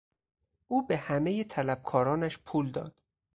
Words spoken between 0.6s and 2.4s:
او به همهی طلبکارانش